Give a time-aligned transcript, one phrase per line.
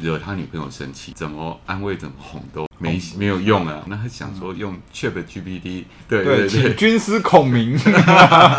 [0.00, 3.82] 惹他女朋友生气，怎么安慰怎么哄都没没有用啊。
[3.86, 7.78] 那他想说用 ChatGPT，对对对，请 军师孔明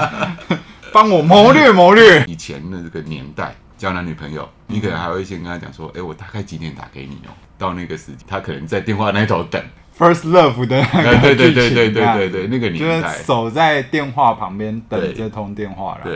[0.94, 2.24] 帮我谋略谋略。
[2.28, 7.32] 以前的这个年代交男女朋友，你可能还会先跟他讲说，哎，我大概几点打给你哦。
[7.58, 9.62] 到那个时间，他可能在电话那头等。
[9.98, 16.16] First Love 的那个对对对对对对对，那个年代，就是守在电话旁边等这通电话了。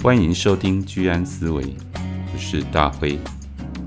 [0.00, 1.74] 欢迎收听居安思维，
[2.32, 3.18] 我是大辉，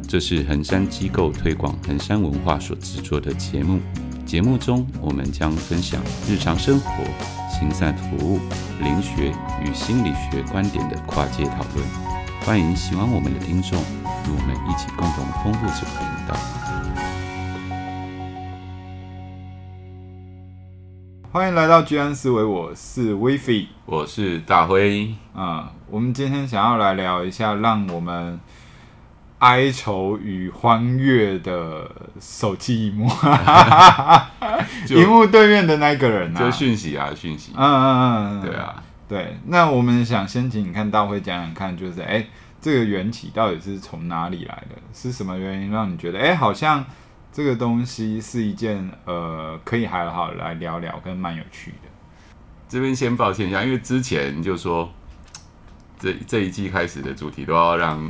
[0.06, 3.80] 这是衡山机构推广衡山文化所制作的节目。
[4.26, 6.92] 节目中，我们将分享日常生活、
[7.50, 8.40] 行善服务、
[8.82, 9.34] 灵学
[9.64, 11.88] 与心理学观点的跨界讨论。
[12.42, 16.61] 欢迎喜欢我们的听众与我们一起共同丰富这个频道。
[21.34, 25.16] 欢迎来到居安思维，我是 Wifi，我是大辉。
[25.34, 28.38] 啊、嗯，我们今天想要来聊一下，让我们
[29.40, 33.10] 哀愁与欢悦的手机荧幕，
[34.92, 37.54] 荧幕对面的那个人啊，就讯息啊，讯息。
[37.56, 39.38] 嗯嗯嗯嗯，对啊，对。
[39.46, 42.28] 那我们想先请你看大辉讲讲看，就是哎，
[42.60, 44.76] 这个缘起到底是从哪里来的？
[44.94, 46.84] 是什么原因让你觉得哎，好像？
[47.34, 51.88] 这个东西是一件呃，可以还好来聊聊，跟蛮有趣的。
[52.68, 54.92] 这边先抱歉一下，因为之前就说
[55.98, 58.06] 这这一季开始的主题都要让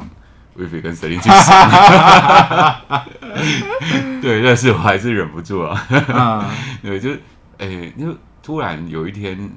[0.56, 3.06] 威菲跟 Selin 去 想，
[4.22, 5.88] 对，但是我还是忍不住啊。
[6.82, 7.12] 对，就
[7.60, 9.50] 哎，就突然有一天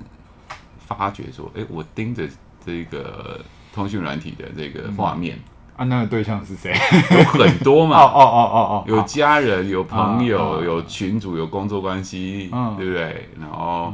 [0.78, 2.28] 发觉说，哎，我盯着
[2.64, 5.36] 这个通讯软体的这个画面。
[5.36, 6.72] 嗯啊，那个对象是谁？
[7.10, 7.96] 有很多嘛。
[8.00, 13.28] 哦哦哦哦哦，有家人，有朋友，有群主，有工作关系，对不对？
[13.40, 13.92] 然后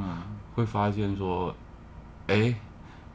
[0.55, 1.55] 会发现说，
[2.27, 2.55] 哎，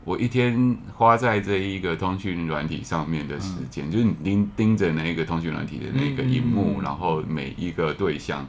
[0.04, 8.44] 我一天花在这一个通讯软体上面的时间，就是你盯盯着那个通讯软体的那个荧幕，然后每一个对象，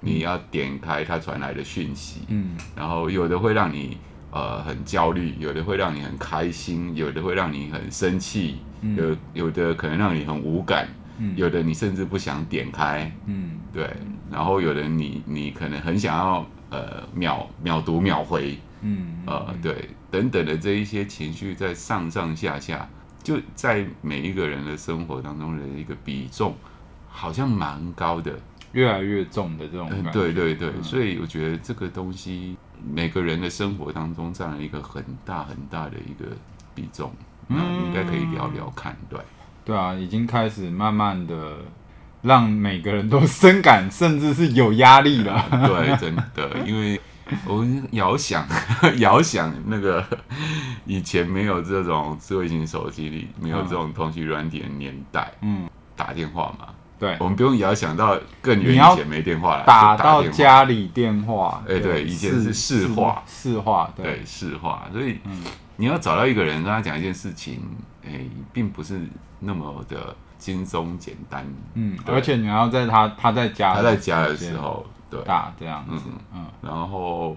[0.00, 3.98] 你要点开他传来的讯息，嗯，然后有的会让你
[4.32, 8.56] 呃很焦虑，有的会让你很开心，有的会让你很生气。
[8.82, 13.88] 有有的可能让你很无感，嗯、有的你甚至不想点开，嗯，对，
[14.30, 22.88] 然后有的你你可能很想要呃秒秒读秒回，嗯，呃对，等等的这一些情绪在上上下下，
[23.22, 26.54] 就在每一个人的生活当中的一个比重，
[27.08, 28.32] 好像蛮高的，
[28.72, 36.30] 越来越重的这种感觉，嗯，对对对，嗯、所以我觉得这个东西每个人的生活当中占了一个很大很大的一个
[36.74, 37.12] 比重。
[37.52, 39.18] 那应该可以聊聊看，对，
[39.64, 41.56] 对啊，已经开始慢慢的
[42.22, 45.44] 让每个人都 深感，甚至是有压力了。
[45.66, 47.00] 对，真的，因为
[47.46, 48.46] 我遥想，
[48.98, 50.04] 遥想那个
[50.86, 56.68] 以前没有这种智慧型手机里没有这种通讯软体的年代，嗯，打电话嘛，
[56.98, 65.42] 对，我们不用遥想到更远以前没电话了，打到家里电话，哎，对，以前是市话，市话，对，市话，所以，嗯。
[65.80, 67.58] 你要找到一个人跟他讲一件事情，
[68.04, 69.00] 哎、欸，并不是
[69.38, 71.42] 那么的轻松简单。
[71.72, 76.04] 嗯，而且你要在他他在家他在家的时候，对，大这样子，
[76.34, 76.46] 嗯，嗯。
[76.60, 77.34] 然后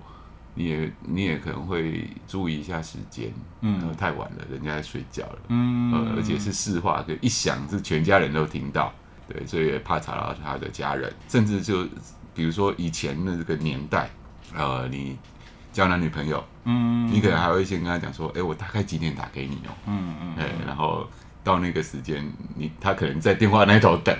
[0.56, 3.32] 你也你也可能会注意一下时间，
[3.62, 8.92] 嗯，太晚了，人家在睡觉了，嗯，呃，而且是市话，就一响是全家人都听到，
[9.26, 11.86] 对，所以也怕吵到他的家人，甚至就
[12.36, 14.10] 比如说以前的这个年代，
[14.54, 15.18] 呃，你。
[15.74, 21.06] 交男女朋友，嗯，你可能还会先跟他讲说，哎，我大概几点打给你哦，嗯嗯，哎，然后
[21.44, 22.24] 到那个时间，
[22.56, 24.16] 你他可能在电话那头等，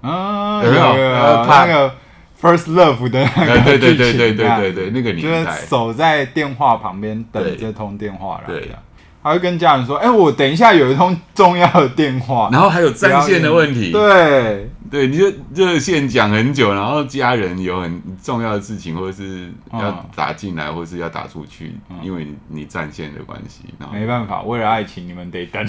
[0.00, 1.44] 啊，有没有？
[1.46, 1.94] 他那个
[2.40, 8.78] first love 的那个，对对对对对对对，那个年代，就是守在电话旁边等这通电话来的。
[9.22, 13.90] 还会跟家人说：“哎、欸，我等一下有一通重要的电话，然后还有占线的问题。
[13.90, 23.64] 对对，你就热线讲很久，然后家人有很重要的事情，或者是要打进来，或是要打出去，嗯、因为你占线的关系。
[23.92, 25.66] 没办法，为了爱情，你们得等。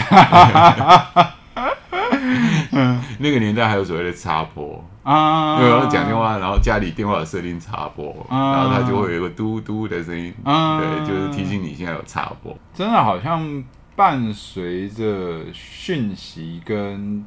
[2.71, 12.57] 嗯， 那个年代还有所谓的插播。”啊，对，然后讲电话，然后家里电话有设定插播，啊、然后它就会有一个嘟嘟的声音，啊、对，就是提醒你现在有插播。
[12.73, 13.63] 真的好像
[13.95, 17.23] 伴随着讯息跟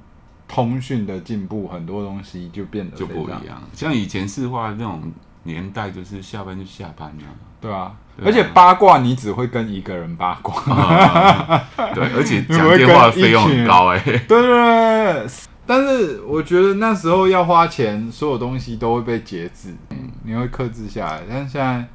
[0.48, 3.62] 通讯的进步，很多东西就变得就不一样。
[3.72, 5.12] 像以前市话那种
[5.44, 7.24] 年代，就是下班就下班了，
[7.60, 15.26] 对啊，对啊，而且八卦你只会跟一个人八卦，啊、 对，而且讲电话费用很高 哎，对对对。
[15.66, 21.20] 但是我觉得那时候要花钱，所有东西都会被节制，嗯，你会克制下来。
[21.28, 21.86] 但现在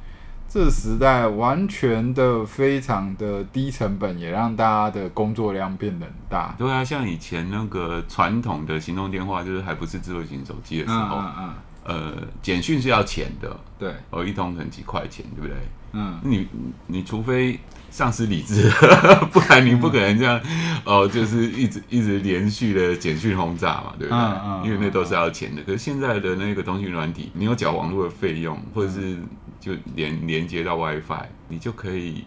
[0.54, 6.54] 这时代完全的非常的低成本，也让大家的工作量变得很大。
[6.56, 11.54] 对啊，像以前那个传统的行动电话，就是还不是智慧型手机的时候，嗯嗯
[11.86, 15.56] 嗯、呃，简讯是要钱的，对，哦，一通可能几块钱，对不对？
[15.90, 16.46] 嗯，你
[16.86, 17.58] 你除非
[17.90, 18.70] 丧失理智，
[19.32, 20.38] 不然你不可能这样，
[20.84, 24.22] 哦、呃，就是一直一直连续的简讯轰炸嘛，对不对？
[24.22, 25.60] 嗯嗯、因为那都是要钱的。
[25.62, 29.18] 可是现在的那个通讯软体，你有缴网络的费用，或者是
[29.64, 32.24] 就连连接到 WiFi，你就可以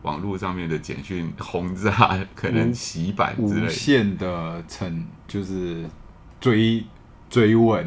[0.00, 5.84] 网络上面的简讯轰炸，可能洗版之类的，无限的成就是
[6.40, 6.82] 追
[7.28, 7.86] 追问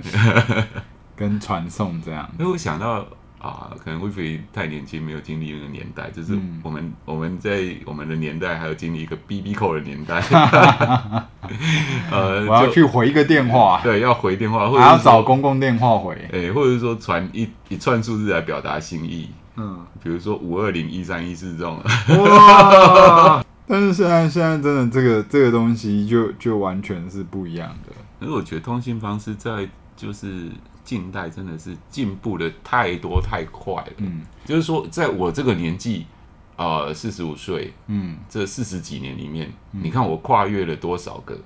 [1.18, 2.30] 跟传送这样。
[2.38, 3.08] 因为我想到。
[3.40, 6.10] 啊，可能威菲太年轻，没有经历那个年代。
[6.12, 10.20] 就是我们、嗯、我们在我们的年代，还有经历一个 BB Call 的年代。
[12.12, 16.14] 呃，我要去回一个电话，对，要回电话，或者要找公共电话回。
[16.34, 19.30] 哎、欸，或者是说传一一串数字来表达心意。
[19.56, 21.82] 嗯，比如说五二零一三一四这种。
[22.20, 23.42] 哇！
[23.66, 27.94] 但是现在现在真的这个这个东西就就完全是不一样的。
[28.20, 29.66] 可是我觉得通信方式在
[29.96, 30.50] 就是。
[30.90, 36.08] 近代真的是进步的太多太快了，嗯，就是说，在我这个年纪，
[36.56, 41.38] 呃，四十五岁，嗯，这四十几年里面，嗯、你看我跨越了多少个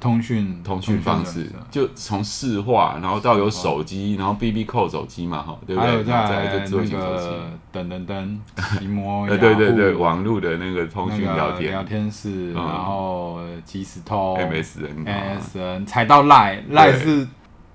[0.00, 5.90] 通讯通讯方式，就从市话，然后到有手机，然后 BB Call 手机嘛，哈，对不对？
[5.90, 7.28] 还有在就智慧型手机，
[7.70, 8.40] 等等等，
[8.78, 11.70] 奇摩， 对对对，网络的那个通讯聊天。
[11.70, 17.28] 聊天室，然后即时通，MSN，MSN，才到 Line，Line 是。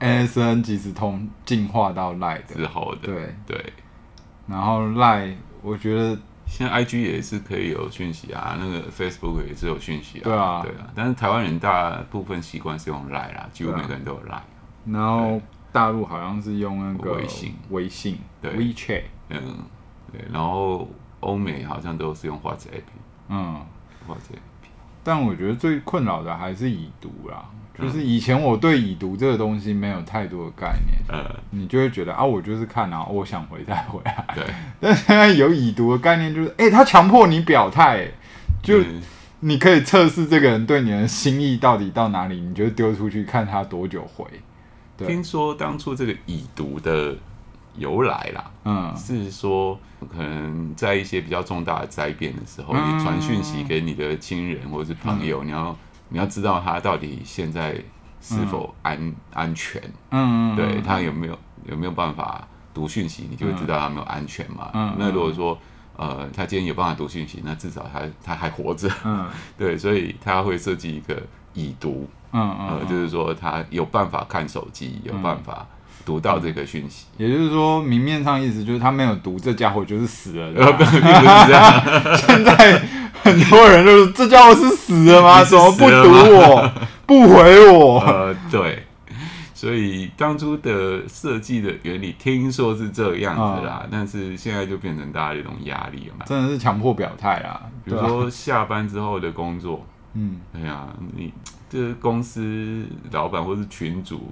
[0.05, 3.35] MSN 即时通进化到 Line 之后的，对。
[3.45, 3.73] 对，
[4.47, 15.41] 然后 Line 我觉得现在 IG 也是可以有讯息啊，那个 Facebook 也是有讯息啊，对啊，对啊，但是台湾人大部分习惯是用 Line 啦，几乎每个人都有 Line，然后
[15.71, 19.41] 大陆好像是用那个微信，微信对，WeChat，嗯，
[20.11, 20.87] 对，然后
[21.21, 22.83] 欧美好像都是用 WhatsApp，
[23.29, 23.65] 嗯
[24.07, 24.39] ，WhatsApp，
[25.03, 27.43] 但我觉得最困扰的还是已读啦。
[27.77, 34.25] 就是以前我对已读这个东西没有太多的概念，呃，你就会觉得啊，我就是看啊，我想回再回来。
[34.33, 34.45] 对，
[34.79, 38.07] 但现在有已读的概念，就是哎、欸，他强迫你表态，
[38.63, 38.79] 就
[39.41, 44.25] 你可以测试这个人对你的心意到底到哪里，你就丢出去看他多久回。
[44.95, 47.13] 对，听说当初这个已读的
[47.75, 49.77] 由来啦，嗯，是说
[50.09, 55.77] 可能在一些比较重大的灾变的时候，嗯、你传讯息给你的亲人或者是朋友，嗯、你要。
[56.15, 57.75] 你要知道他到底现在
[58.21, 59.81] 是否安、嗯、安全，
[60.11, 64.71] 嗯，对他有没有有没有办法读讯息，你就会知道他没有安全嘛。
[64.73, 65.59] 嗯，那如果说
[65.97, 69.27] 呃他今天有办法读讯息，那至少他他还活着，嗯，
[69.59, 71.21] 对，所以他会设计一个
[71.53, 75.67] 已读，嗯嗯，呃，就是说他有办法看手机，有办法。
[76.05, 80.53] 读到这个讯息，也就是说，明面上意思就是他没有读，这家伙就是死了。
[80.53, 81.83] 并不是这样。
[82.17, 82.79] 现在
[83.23, 85.43] 很多人就是这家伙 是死了吗？
[85.43, 86.71] 怎么不读我，
[87.07, 87.99] 不回我？
[88.01, 88.83] 呃，对。
[89.53, 96.25] 所以当初的设计的原理听说是这样子啦，但是现在就变成大家的一种压力了嘛。
[96.27, 97.61] 真的是强迫表态啦。
[97.83, 100.85] 比如说下班之后的工作，嗯，哎呀，
[101.15, 101.33] 你
[101.67, 104.31] 这公司老板或是群主。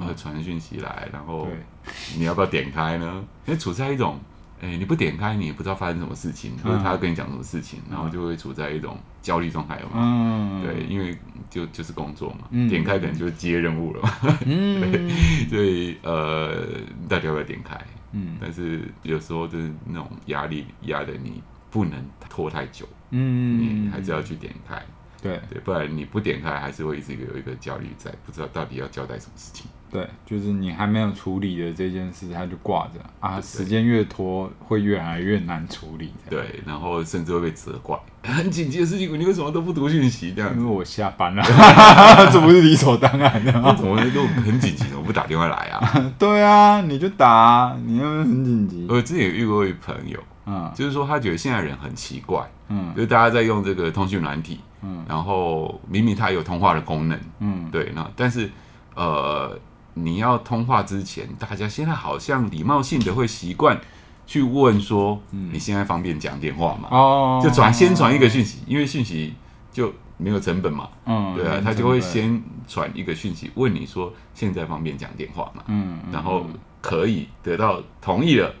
[0.00, 1.48] 会传讯息来，然后
[2.16, 3.24] 你要不要点开呢？
[3.46, 4.18] 因为处在一种，
[4.60, 9.90] 哎，你不点开，你也不知道发生什么事情，或者他要跟你讲什么事情，然后就会处在一种焦虑状态嘛。
[9.94, 11.16] 嗯，对，因为
[11.50, 14.38] 就就是工作嘛，点开可能就接任务了嘛。
[14.46, 16.66] 嗯， 对，所以呃，
[17.08, 17.78] 到底要不要点开？
[18.12, 21.92] 嗯，但是有时候就是那种压力压得你不能
[22.30, 24.80] 拖太久，嗯，你还是要去点开。
[25.20, 29.66] 对对，不然你不点开，还是会一直有一个焦虑在，不知道到底要交代什么事情。
[29.94, 36.12] 对，就是你还没有处理的这件事，它就挂着啊，时间越拖，会越来越难处理。
[36.28, 37.96] 对，然后甚至会被责怪，
[38.26, 40.32] 很紧急的事情，你为什么都不读讯息？
[40.34, 41.44] 这样，因为我下班了，
[42.32, 43.72] 这不是理所当然的吗？
[43.78, 46.12] 怎么都很紧急，怎么不打电话来啊？
[46.18, 48.88] 对啊，你就打，你又很紧急。
[48.90, 58.50] 我之前有遇过一位朋友，嗯，就是说他觉得现在人很奇怪，嗯，就是大家在用这个通讯软体，嗯，然后明明它有通话的功能，嗯，对，那但是
[58.96, 59.56] 呃。
[59.94, 63.80] 你要通话之前，大家现在好像礼貌性的会习惯
[64.26, 69.34] 去问说：“你现在方便讲电话吗？”哦，就转先传一个讯息，因为讯息
[69.72, 70.88] 就没有成本嘛。
[71.06, 76.46] 嗯，对啊，他就会先传一个讯息问你说：“现在方便讲电话吗？”嗯，然后
[76.80, 78.54] 可以得到同意了，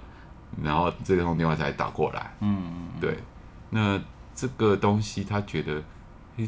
[0.62, 2.32] 然后这通电话才打过来。
[2.40, 2.62] 嗯，
[3.00, 3.18] 对。
[3.70, 4.00] 那
[4.34, 5.82] 这个东西他觉得，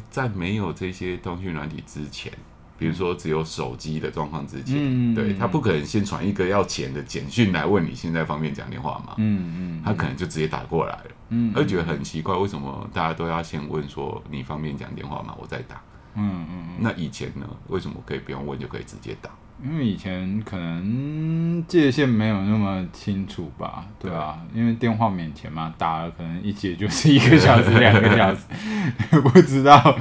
[0.09, 2.31] 在没有这些通讯软体之前。
[2.77, 9.15] 比如说只有手机的状况之前，嗯、对他不可能先传一个要钱的简讯来问你现在方便讲电话吗？
[9.17, 11.05] 嗯嗯，他可能就直接打过来了。
[11.29, 15.35] 嗯，他就觉得很奇怪，为什么大家都要先问说你方便讲电话吗？
[15.39, 15.81] 我再打。
[16.19, 17.47] 嗯嗯，那以前呢？
[17.67, 19.29] 为什么可以不用问就可以直接打？
[19.63, 24.39] 因为以前可能界限没有那么清楚吧，对吧？
[24.53, 28.41] 对，因为电话免钱嘛，打了可能一接就是一个小时、两个小时，
[29.21, 29.97] 不知道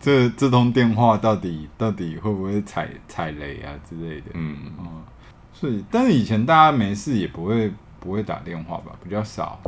[0.00, 4.26] 这这通电话到底到底会不会踩踩雷啊之类的。
[4.34, 5.02] 嗯嗯，
[5.52, 9.60] 所以但是以前大家没事也不会不会打电话吧，比较少。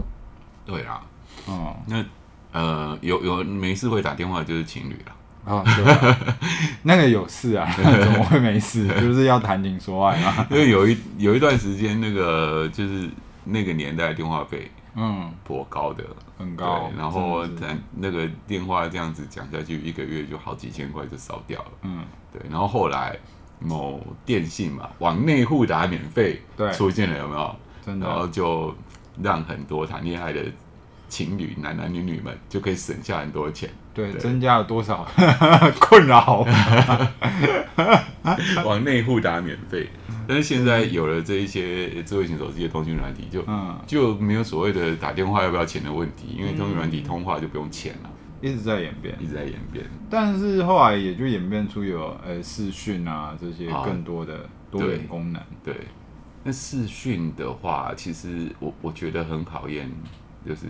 [0.65, 1.01] 对啊，
[1.47, 2.05] 哦，那
[2.51, 5.16] 呃有有没事会打电话就是情侣了。
[5.47, 6.37] 啊、哦，对啊，
[6.83, 8.89] 那个有事啊， 怎么会没事？
[9.01, 10.45] 就是要谈情说爱嘛。
[10.51, 13.09] 因为有一有一段时间，那个就是
[13.45, 16.05] 那个年代电话费，嗯，颇高的，
[16.37, 16.91] 很高。
[16.99, 21.71] 然后咱那个电话这样子讲下去，一个月就好几千块就烧掉了。
[21.83, 22.43] 嗯，对。
[22.51, 23.17] 然后后来
[23.61, 27.57] 某电信嘛，往内互打免费，对，出现了有没有？
[27.87, 28.07] 真的。
[28.09, 28.75] 然后就
[29.23, 30.43] 让很多谈恋爱的
[31.09, 33.69] 情侣，男男女女们就可以省下很多钱。
[33.95, 35.07] 对，增加了多少
[35.81, 36.47] 困扰？
[38.65, 39.89] 往内互打免费，
[40.29, 48.11] 但是现在有了这一些智慧型手机的通讯软体，就、嗯、就没有所谓的打电话要不要钱的问题，因为通讯软体通话就不用钱了。
[48.43, 49.83] 一直在演变，一直在演变。
[50.11, 55.43] 但是后来也就演变出有呃视讯啊这些更多的多元功能。
[55.65, 55.81] 对，对，
[56.45, 59.91] 那视讯的话，其实我我觉得很考验，
[60.47, 60.67] 就是。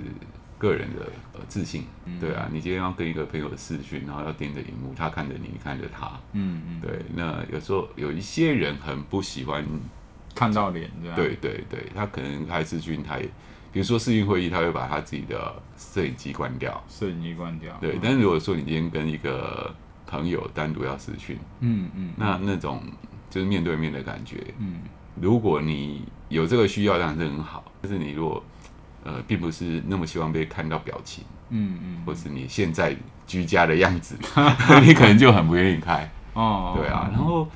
[0.58, 1.04] 个人的
[1.34, 6.98] 呃自信，嗯、对啊，你今天要跟一个朋友的视讯，然后要盯着荧幕，他看着你，你看着他，嗯嗯，对。
[7.14, 9.62] 那有时候有一些人很不喜欢
[10.34, 13.28] 看到脸，这样，对对对，他可能开视讯，他也，
[13.70, 17.96] 比如说视讯会议，他会把他自己的摄影机关掉，摄影机关掉，对。
[17.96, 19.70] 嗯、但是如果说你今天跟一个
[20.06, 22.82] 朋友单独要视讯，嗯嗯，那那种
[23.28, 24.80] 就是面对面的感觉，嗯，
[25.20, 27.62] 如果你有这个需要，当然是很好。
[27.82, 28.42] 但是你如果
[29.06, 34.16] 呃，并不是那么希望被看到表情，嗯嗯，或是你现在居家的样子，
[34.82, 36.74] 你可能就很不愿意开哦。
[36.76, 37.48] 对啊，然后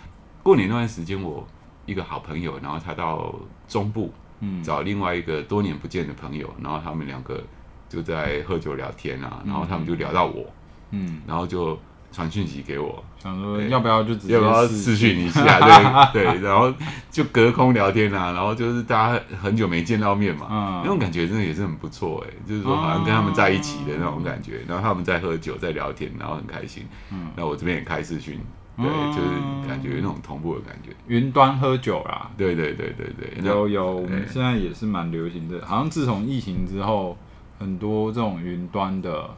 [0.44, 1.44] 过年那段时间，我
[1.86, 3.34] 一个好朋友，然后他到
[3.66, 7.42] 中部，嗯，找另外一个多年不见的朋友，然后他们两个
[7.88, 10.46] 就在喝酒聊天啊，然后他们就聊到我，
[10.92, 11.76] 嗯，然后就。
[12.12, 15.60] 传讯息给我，想说要不要就直接要不要视讯一下，
[16.12, 16.72] 对对，然后
[17.10, 28.40] 就隔空聊天啊，然后就是大家很久没见到面嘛，嗯、那种感觉真的也是很不错哎，就是说好像跟他们在一起的那种感觉，然后他们在喝酒在聊天，然后很开心，嗯，那我这边也开视讯，
[28.76, 37.16] 对，就是感觉那种同步的感觉，云端喝酒啦，对对对对对，有有，我们现在也是蛮流行的，好像自从疫情之后，
[37.58, 39.30] 很多这种云端的。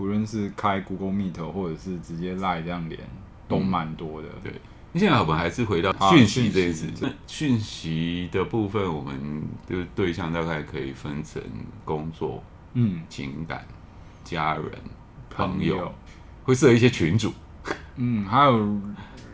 [0.00, 2.98] 不论是开 Google Meet 或者是直接 Line 这样连，
[3.46, 4.28] 都蛮多的。
[4.28, 4.52] 嗯、对，
[4.98, 6.86] 现在我们还是回到讯息这件事。
[7.26, 11.42] 讯息的部分，我们就对象大概可以分成
[11.84, 12.42] 工作、
[12.72, 13.62] 嗯、情感、
[14.24, 14.64] 家人、
[15.28, 15.94] 朋友，朋友
[16.44, 17.30] 会设一些群组。
[17.96, 18.80] 嗯，还有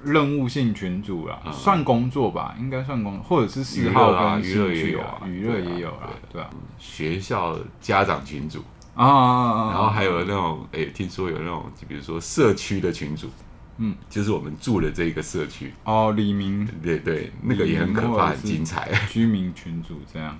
[0.02, 8.64] 任务性群组啦，嗯、算工作吧，应该算工作，或者是嗜好啊，娱乐也有啊，娱乐也有啊，对啊，学校家长群组。
[8.96, 13.28] 啊，然后还有那种，哎，听说有那种，就比如说社区的群主，
[13.76, 15.72] 嗯，就是我们住的这个社区。
[15.84, 18.90] 哦，李明，对对，那个也很可怕，很精彩。
[19.10, 20.36] 居民群主这样，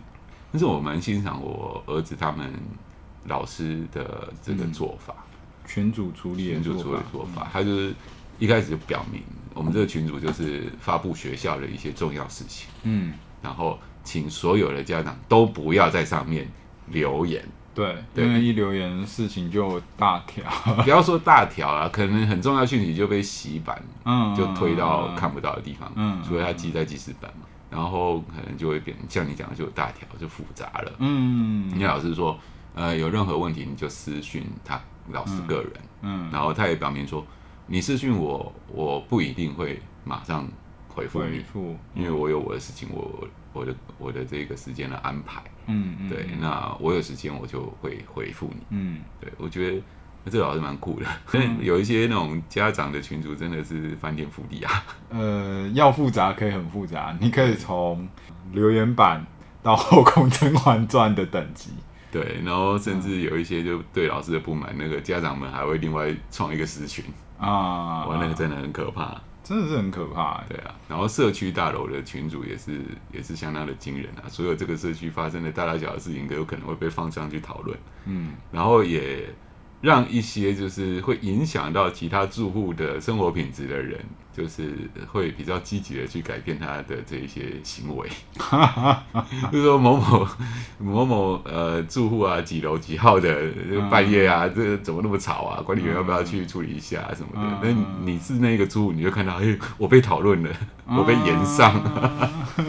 [0.51, 2.51] 但是我蛮欣赏我儿子他们
[3.27, 5.15] 老师的这个做法，
[5.67, 7.95] 群主处理，群主处理做法，他就是
[8.39, 9.23] 一开始就表明，
[9.53, 16.51] 我们这个群主就是发布学校的一些重要事情，嗯，然后请所有的家长都不要在上面
[16.89, 17.47] 留言。
[17.77, 20.43] 对，因为一留言事情就大条，
[20.83, 32.39] 不要说大条啊，可能很重要讯息就被洗版，嗯，就推到看不到的地方，嗯，所以他记在记事本嘛，然后可能就会变，像你讲的就有大条，就复杂了，嗯，你老师说，
[32.75, 34.81] 呃，有任何问题你就私讯他
[35.11, 37.23] 老师个人，嗯，然后他也表明说，
[37.67, 40.49] 你私讯我，我不一定会马上
[40.89, 41.45] 回复你，
[41.95, 45.43] 因为我有我的事情，我我的我的这个时间的安排。
[45.67, 48.63] 嗯，嗯对，那我有时间我就会回复你。
[48.71, 49.83] 嗯，对，我觉得
[50.31, 51.07] 这个老师蛮酷的。
[51.33, 54.85] 嗯、有一些那种家长的群组真的是翻天覆地啊。
[55.09, 58.09] 呃，要复杂可以很复杂，你可以从
[58.53, 59.27] 留言板
[59.63, 61.71] 到后宫甄嬛传的等级。
[62.13, 67.05] 对，然后甚至有一些就对老师的不满，那个家长们还会另外创一个私群
[67.39, 69.21] 啊，哇，那个真的很可怕。
[69.47, 70.75] 真的是很可怕，对啊。
[70.89, 72.81] 然后社区大楼的群主也是
[73.13, 77.79] 也是相当的惊人啊，所有这个社区发生的大大小小的事情都有可能会被放上去讨论。
[78.07, 79.29] 嗯，然后也认
[79.87, 83.97] 让一些就是会影响到其他住户的生活品质的人，
[84.37, 84.73] 就是
[85.07, 88.09] 会比较积极的去改变他的这一些行为。
[89.53, 90.27] 就是说某某
[90.81, 93.53] 某某呃住户啊，几楼几号的
[93.89, 95.63] 半夜啊，这怎么那么吵啊？
[95.63, 97.61] 管理员要不要去处理一下什么的？
[97.63, 97.71] 那
[98.05, 100.51] 你是那个住户，你就看到，哎，我被讨论了，
[100.89, 101.81] 我被延上。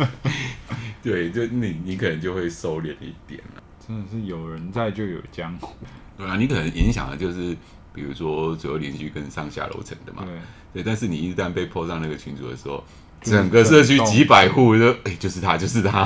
[1.02, 3.64] 对，就你你可能就会收敛一点了。
[3.88, 5.74] 真的是有人在就有江湖。
[6.18, 7.56] 对啊，你可能影响的就是，
[7.94, 10.24] 比如说左右邻居跟上下楼层的嘛。
[10.26, 10.34] 对。
[10.74, 12.84] 对，但是你一旦被 po 上那个群组的时候，
[13.22, 16.04] 整个社区几百户就哎，就是他，就是他。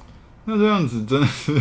[0.46, 1.60] 那这样子真的是，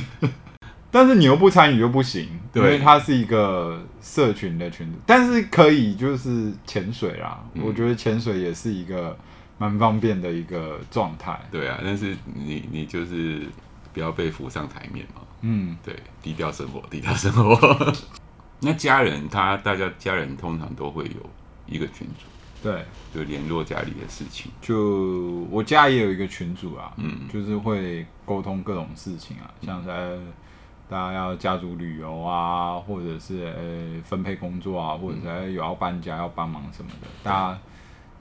[0.92, 7.44] 但是你又不参与又不行，对因为它是一个社群的群组，但是可以就是潜水啦。
[7.56, 9.18] 嗯、我觉得潜水也是一个
[9.58, 11.38] 蛮方便的一个状态。
[11.52, 13.42] 对啊，但是你你就是
[13.92, 15.22] 不要被浮上台面嘛。
[15.48, 17.94] 嗯，对，低调生活， 低调生活。
[18.62, 21.30] 那家人他大家家人通常都会有
[21.68, 22.26] 一个群组，
[22.64, 22.84] 对，
[23.14, 24.52] 就联络家里的事情。
[24.60, 30.18] 就我家也有一个群组啊，嗯，就是会沟通各种事情啊，像在
[30.90, 37.60] 大家要家族旅游啊，或者是呃分配工作啊，或者是有要搬家要帮忙什么的，大家。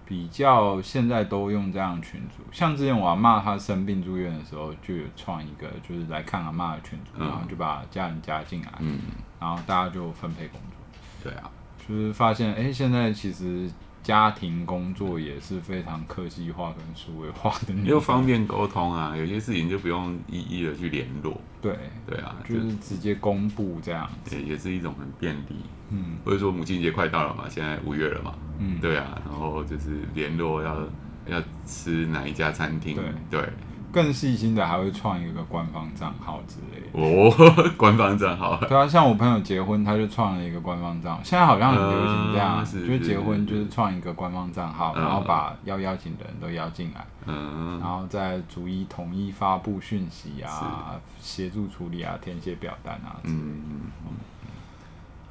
[0.07, 8.99] 比较现在都用这样的群组，像之前我阿嬷她生病住院的时候，就有创一个，就是来看阿嬷的群组，嗯、然后就把家人加进来，嗯，
[9.41, 11.31] 然后大家就分配工作。
[11.31, 11.51] 对啊，
[11.87, 13.71] 就是发现，哎、欸，现在其实。
[14.05, 21.41] 家庭工作也是非常科技化跟数位化的，又方便沟通啊，有些事情就不用一一的去联络。
[21.61, 21.75] 对
[22.07, 25.57] 对啊，就是直接公布这样子，对，也是一种很便利。
[25.89, 30.87] 嗯，或者说母亲节快到了嘛，现在五月了嘛，嗯，对啊，然后就是联络要
[31.27, 33.41] 要吃哪一家餐厅，对。
[33.41, 33.49] 对。
[33.91, 37.29] 更细心的还会创一个官方账号之类的哦，
[37.77, 38.57] 官方账号。
[38.69, 41.21] 对啊，像我朋友结婚，他就创了一个官方账号。
[41.25, 54.13] 现在好像很流行这样，嗯、就是结婚就是创一个官方账号，然后把要邀请的人都邀进来，嗯，然后再逐一统一发布讯息啊，协助处理啊，填写表单啊，嗯嗯嗯，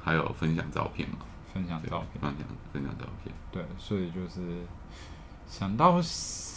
[0.02, 1.16] 还有分享照片嘛，
[1.54, 4.66] 分享照片，分享分享照片，对，所以就是
[5.46, 6.00] 想到。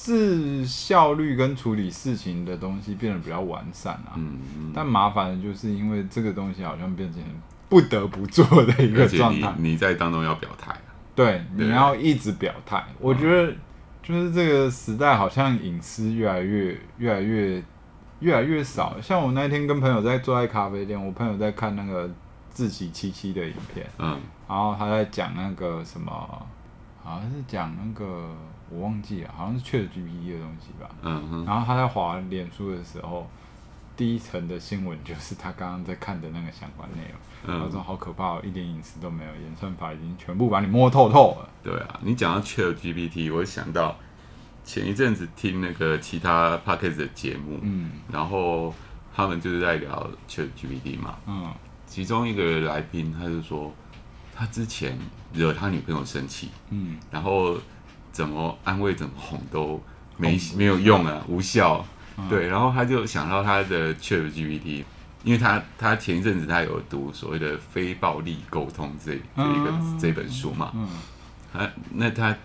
[0.10, 7.22] 是效率跟处理事情的东西变得比较完善啊，嗯嗯、但麻烦的就是因为这个东西好像变成
[7.68, 9.54] 不得不做的一个状态。
[9.58, 10.74] 你在当中要表态，
[11.14, 12.82] 对，你要一直表态。
[13.02, 13.54] 我觉得
[14.02, 17.62] 就是这个时代好像隐私越来越、越来越、
[18.22, 18.96] 越来越少。
[19.02, 22.10] 像我那天跟朋友在坐在咖啡店，我朋友在看那个
[22.50, 26.12] 自己七七的影片，嗯，然后他在讲那个什么，
[27.04, 28.34] 好像是讲那个。
[28.70, 30.90] 我忘记了，好像是 ChatGPT 的东西吧。
[31.02, 31.46] 嗯哼。
[31.46, 33.30] 然后他在滑脸书的时候，
[33.96, 37.56] 第一层的新闻就是他刚刚在看的那个相关内容。
[37.56, 37.64] 嗯。
[37.66, 41.50] 他说好可怕，哦一点隐私都没有，演算法已经全部把你摸透透了。
[41.64, 43.96] 对啊，你讲到 ChatGPT，我想到
[44.66, 48.74] 前一阵子听那个其他 Podcast 的节目，嗯，然后
[49.16, 51.54] 他们就是在聊 ChatGPT 嘛，嗯，
[51.86, 53.74] 其中一个来宾他就说，
[54.36, 54.98] 他之前
[55.34, 57.58] 惹他女朋友生气，嗯，然后。
[58.18, 59.80] 怎么安慰怎么哄都
[60.18, 61.86] 没没有用啊，无效。
[62.28, 64.84] 对，然后他就想到他的 ChatGPT，
[65.24, 70.74] 因为他他前一阵子他有读所谓的非暴力沟通这这一个这本书嘛，
[71.54, 72.36] 他那他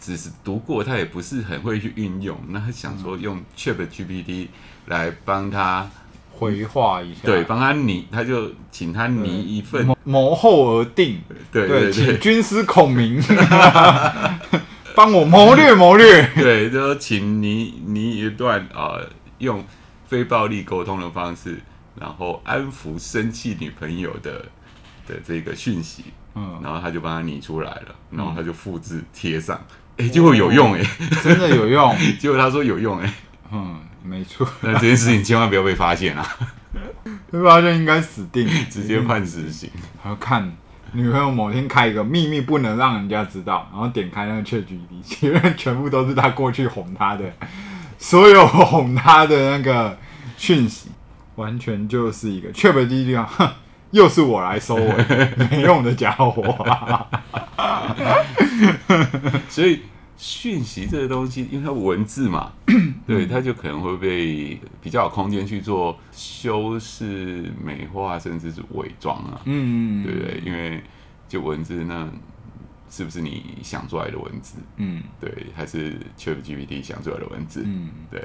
[0.00, 2.36] 只是读过，他也不是很会去运用。
[2.48, 4.48] 那他想说用 ChatGPT
[4.86, 5.88] 来帮他
[6.32, 11.20] 回话一下，对，帮他拟，他就请他拟一份谋后而定，
[11.52, 11.92] 对对。
[11.92, 13.22] 对，请军师孔明。
[14.94, 19.64] 帮我谋略谋略， 对，就说请你你一段啊、呃，用
[20.06, 21.60] 非暴力沟通的方式，
[21.98, 24.44] 然后安抚生气女朋友的
[25.06, 29.56] 的这个讯息，嗯，然后他就帮他拟出来了，然后他就复制贴上，
[29.96, 30.82] 哎、嗯，结果有用哎，
[31.22, 33.14] 真的有用， 结果他说有用哎，
[33.52, 36.26] 嗯，没错，那这件事情千万不要被发现啊，
[37.30, 39.70] 被发现应该死定，直接判死刑，
[40.02, 40.56] 还要看。
[40.94, 47.24] 女朋友某天开一个秘密，不能让人家知道，然后点开那个 ChatGPT，里面全部都是他过去哄她的，
[47.98, 49.96] 所有哄她的那个
[50.36, 50.90] 讯息，
[51.36, 53.48] 完全就是一个 ChatGPT 啊，哼，
[53.92, 56.42] 又是我来收尾，没用的家伙，
[59.48, 59.80] 所以。
[60.22, 62.52] 讯息这个东西，因为它文字嘛，
[63.04, 70.40] 对，它就可能会被比较有空间去做修饰、美化，甚至是伪装啊，嗯，对不对？
[70.46, 70.80] 因为
[71.28, 72.08] 就文字，那
[72.88, 74.58] 是不是你想出来的文字？
[74.76, 77.64] 嗯，对，还是 ChatGPT 想出来的文字？
[77.66, 78.24] 嗯，对，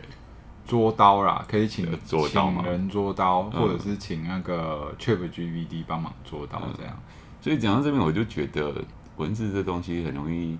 [0.67, 6.95] 捉刀啦，可以请捉刀请人捉刀，或者是请那个 ChatGPT 帮忙捉刀，这样。
[7.41, 10.59] 所以讲到这边，我就觉得文字这东西很容易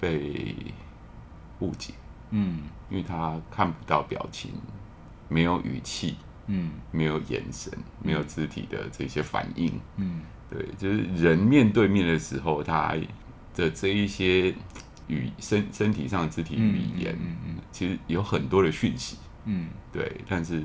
[0.00, 0.54] 被
[1.60, 1.94] 误解，
[2.30, 4.52] 嗯，因为他看不到表情，
[5.28, 12.94] 没有语气，嗯，没有眼神，没有肢体的这些反应，嗯，对，就是人面对面的时候，他
[13.54, 14.54] 的这一些
[15.08, 20.62] 语身身体上的肢体语言，嗯嗯，其实有很多的讯息，嗯，对，但是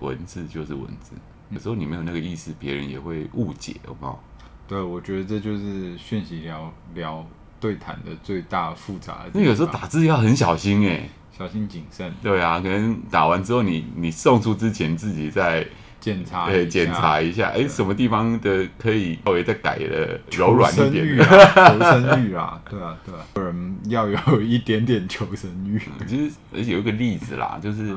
[0.00, 1.12] 文字就是文字，
[1.50, 4.22] 有时候你没有那个意思，别人也会误解，好不好？
[4.66, 7.24] 对，我觉得这就是讯息聊聊
[7.64, 9.30] 对谈的最大复杂的。
[9.32, 12.12] 那有时候打字要很小心哎，小心谨慎。
[12.22, 15.66] 对啊，可能打完之后你，你你送出之前自己再
[15.98, 21.24] 检查，对，检查一下，哎、欸，什么地方的可以稍微再改的柔软一点的。
[21.24, 25.80] 求生欲啊，对啊，对啊，有人要有一点点求生欲。
[26.06, 27.94] 其实，而且有一个例子啦，就是，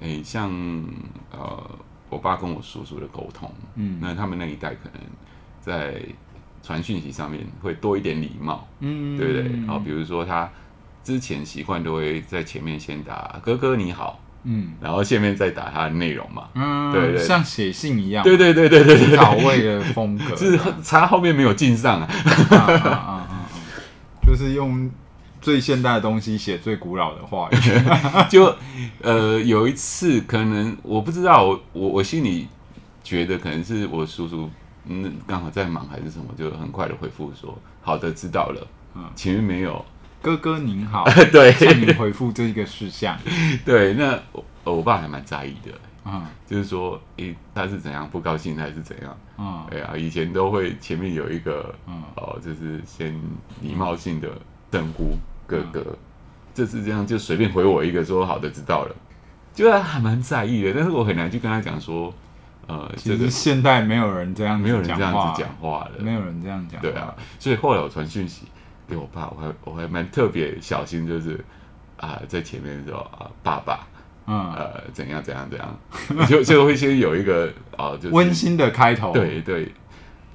[0.00, 0.50] 哎、欸，像
[1.30, 1.70] 呃，
[2.08, 5.00] 我爸跟我叔叔的沟通，嗯，那他们那一代可能。
[5.60, 5.94] 在
[6.64, 9.42] 传讯息上面会多一点礼貌，嗯，对不对？
[9.66, 10.50] 然后比如说他
[11.04, 22.08] 之前习惯都会在前面先打“哥哥你好”，嗯，然后下面再打他的内容嘛，嗯，对对，像写信一样，对对对对对对，老味的风格，就是他后面没有进上啊，
[22.48, 22.90] 啊啊啊
[23.28, 23.48] 啊，
[24.26, 24.90] 就是用
[25.42, 27.56] 最现代的东西写最古老的话语，
[28.30, 28.56] 就
[29.02, 32.48] 呃有一次可能我不知道，我我我心里
[33.02, 34.48] 觉得可能是我叔叔。
[34.86, 39.84] 嗯，刚好在忙还是什么，就很快的回复说：“好的，知道了。”嗯，前面没有
[40.20, 43.18] “哥哥您好”， 对，向您回复这一个事项。
[43.64, 45.72] 对，那我我爸还蛮在意的，
[46.04, 49.18] 嗯，就是说，诶、欸，他是怎样不高兴还是怎样？
[49.38, 53.18] 嗯，哎呀，以前都会前面有一个，嗯，哦，就是先
[53.62, 54.28] 礼貌性的
[54.70, 55.16] 称呼
[55.46, 55.96] 哥哥，嗯、
[56.54, 58.94] 这次这样就随便回我一个说：“好的，知道了。”
[59.54, 62.12] 就他还蛮在意的，但是我很难去跟他讲说。
[62.66, 66.80] 呃，其实现代没有人这样，没有人这样子讲话的，没有人这样讲。
[66.80, 68.46] 对啊，所以后来我传讯息
[68.88, 71.44] 给我爸，我还我还蛮特别小心，就是
[71.96, 73.86] 啊，在前面说啊，爸爸，
[74.26, 79.72] 嗯，呃，怎样怎样怎样，就就会先有一个啊，就是温馨的开头，对对。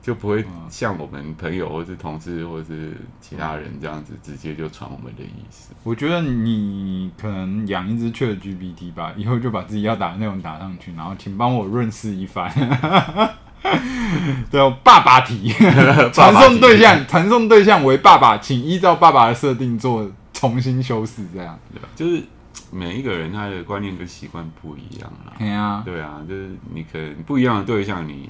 [0.01, 5.73] 就不会像我们朋友或是同事或是其他人这样子直接就传我们的意思。
[5.83, 12.49] 我觉得你可能养一只 ChatGPT 吧，以后就把自己要打的内容打上去，然后请帮我润饰一番。
[14.49, 15.49] 对，爸爸提
[16.13, 21.89] 传送对象，传送对象为爸爸，请依照爸爸的设定做重新修饰，这样对吧？
[21.95, 22.23] 就是
[22.71, 25.33] 每一个人他的观念跟习惯不一样啦。
[25.37, 28.29] 对啊，对啊，就是你可能不一样的对象你。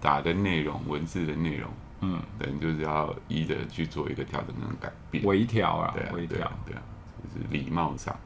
[0.00, 6.82] 打的内容，文字的内容，嗯，等就是要一的去做一个调整跟改变，微调啊，对啊，微调，对啊，
[7.22, 8.16] 就是礼貌上，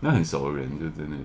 [0.00, 1.16] 那很熟的人就真的，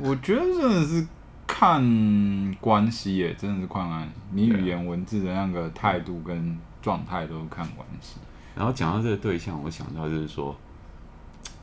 [0.00, 1.06] 我觉得真的是
[1.46, 8.16] 看关系耶，真的是看关系，你语言文字的那个态度跟状态都看关系。
[8.54, 10.54] 然后讲到这个对象，我想到就是说，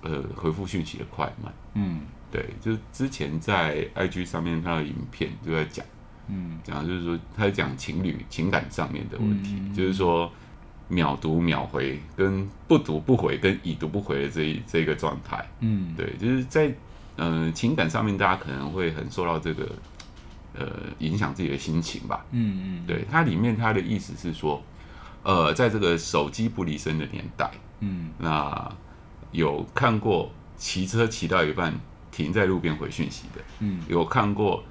[0.02, 2.02] 呃，回复讯息的快慢，嗯，
[2.32, 5.86] 对，就是之前在 IG 上面看到影片就在讲。
[6.32, 10.32] 嗯，然后就是说，他在讲情侣情感上面的问题，嗯、就是说
[10.88, 15.44] 秒读秒回跟不读不回跟已读不回的这一这个状态。
[15.60, 16.68] 嗯，对，就是在
[17.18, 19.68] 嗯、呃、情感上面，大家可能会很受到这个
[20.54, 20.68] 呃
[21.00, 22.24] 影响自己的心情吧。
[22.30, 24.62] 嗯嗯，对，它里面它的意思是说，
[25.24, 28.72] 呃，在这个手机不离身的年代，嗯，那
[29.32, 31.74] 有看过骑车骑到一半
[32.12, 34.64] 停在路边回讯息的，嗯，有看过。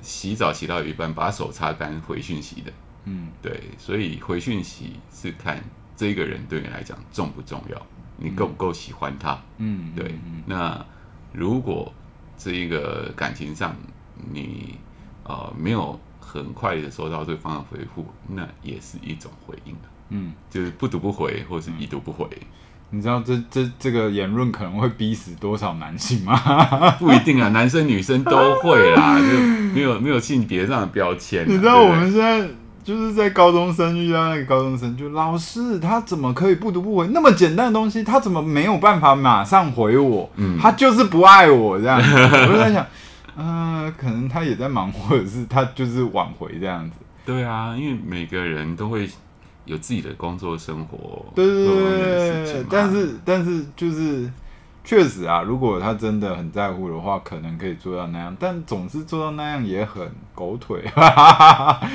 [0.00, 2.72] 洗澡洗到一半，把手擦干回讯息的，
[3.04, 5.62] 嗯，对，所以回讯息是看
[5.96, 10.14] 这个人对你来讲重不重要，你够不够喜欢他，嗯，对。
[10.46, 10.84] 那
[11.32, 11.92] 如果
[12.36, 13.76] 这一个感情上
[14.32, 14.78] 你
[15.24, 19.76] 呃没有很快的收到对方的回复，那也是一种回应，
[20.08, 22.26] 嗯，就是不读不回，或是已读不回。
[22.94, 26.38] 你知道这这这个言论可能会逼死多少男性吗？
[27.00, 29.24] 不一定啊，男生女生都会啦，就
[29.74, 31.46] 没有没有性别上的标签。
[31.48, 32.46] 你知道我们现在
[32.84, 37.06] 就是在高中生遇到那个高中生，就老师他怎么可以不读不回？
[37.08, 40.30] 那么简单的东西，他怎么没有办法马上回我？
[40.36, 42.12] 嗯，他就是不爱我这样子。
[42.14, 42.86] 我就在想，
[43.38, 46.96] 嗯、呃，可能他也在忙，或者是他就是挽回这样子。
[47.24, 49.08] 对啊，因为每个人都会。
[49.64, 54.28] 有自己的工作生活，对对对，但是但是就是
[54.82, 60.82] 确实啊，如果他真的很在乎的话，可能可以做到那样，但总是做到那样也很狗腿。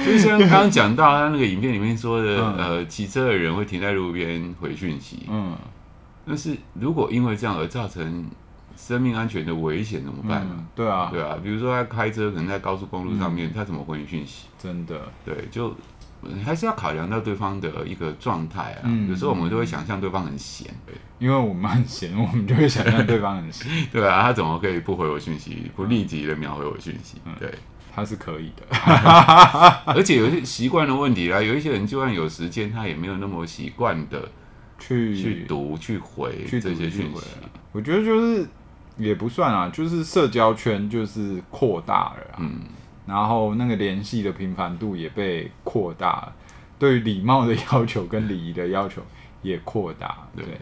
[0.05, 5.53] 就像刚刚讲到他那个影片里面说的，嗯、呃，骑车的人会停在路边回讯息，嗯，
[6.25, 8.25] 但是如果因为这样而造成
[8.77, 10.55] 生命安全的危险怎么办呢？
[10.57, 14.45] 嗯、对啊，对啊，比如说他开车可能在高速公路上面，嗯、他怎么回讯息？
[14.57, 15.75] 真的，对，就。
[16.43, 18.81] 还是要考量到对方的一个状态啊。
[18.83, 20.67] 嗯、有时候我们都会想象对方很闲，
[21.19, 23.67] 因为我们很闲，我们就会想象对方很闲。
[23.91, 27.17] 对啊，他怎么可以不回我讯息，不立即的秒回我讯息？
[27.25, 27.53] 嗯、对，
[27.93, 28.63] 他是可以的。
[29.93, 34.29] 而且有些习惯的问题啊，有一些人就算有时间，他也没有那么习惯的
[34.79, 37.21] 去去读、去回这些讯息。
[37.71, 38.47] 我觉得就是
[38.97, 42.37] 也不算啊，就是社交圈就是扩大了啊。
[42.39, 42.61] 嗯。
[43.07, 46.31] 然后那个联系的频繁度也被扩大，
[46.77, 49.01] 对礼貌的要求跟礼仪的要求
[49.41, 50.27] 也扩大。
[50.35, 50.57] 对，对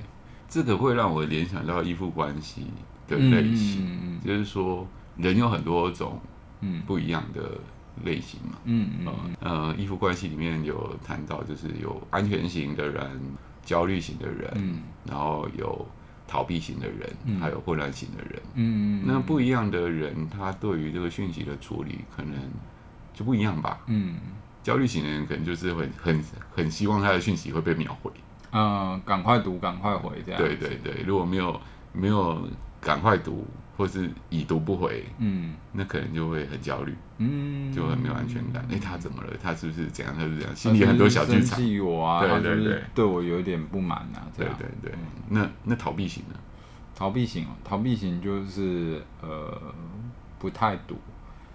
[0.48, 2.68] 这个会让我联想到依附关系
[3.08, 6.22] 的类型，嗯嗯、就是说人有很多种
[6.86, 7.58] 不一样的
[8.04, 8.58] 类型嘛。
[8.64, 13.20] 嗯嗯，嗯呃，依附关系里面有谈到，就是有安全型的人、
[13.64, 15.86] 焦虑型的人，嗯、然后有。
[16.28, 22.34] 逃避型的人，嗯、还有混乱型的人，嗯，那不一样的人，他对于这个讯息的处理可能
[23.14, 23.80] 就不一样吧。
[23.88, 24.16] 嗯，
[24.64, 26.24] 焦虑型的人可能就是很很
[26.56, 28.12] 很希望他的讯息会被秒回，
[28.52, 30.42] 嗯，赶快读，赶快回这样。
[30.42, 31.62] 对对对，如果没有
[31.94, 32.48] 没有
[32.82, 33.46] 赶快读，
[33.78, 38.66] 或是已读不回，嗯，那可能就会很焦虑，嗯，就很没有安全感。
[38.72, 39.34] 哎、他怎么了？
[39.42, 40.16] 他是不是怎样？
[40.16, 40.56] 他是不是这样？
[40.56, 41.60] 心里很多小剧场。
[41.60, 42.22] 气我啊！
[42.22, 44.24] 对对对，对我有点不满啊！
[44.38, 44.94] 对对对，
[45.30, 46.36] 那那逃避型呢？
[46.96, 49.62] 逃避型哦，逃避型就是呃
[50.40, 50.96] 不太读，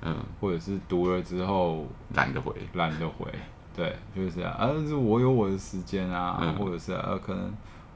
[0.02, 3.26] 嗯，或者是读了之后懒得回，懒得回。
[3.74, 4.52] 对，就是这样。
[4.52, 7.50] 啊，是我有我的时间啊，嗯、或者是呃可能。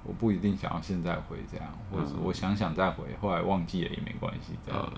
[0.05, 4.93] 我不一定想要现在回这样，或者是我想想再回，后来忘记了也没关系，这样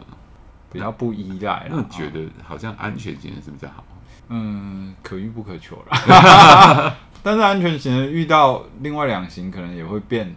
[0.72, 1.68] 比较不依赖。
[1.70, 3.84] 那觉得好像安全型的是比较好。
[4.28, 6.96] 嗯，可遇不可求了。
[7.22, 10.34] 但是安全型的遇到另外两型，可能也会变，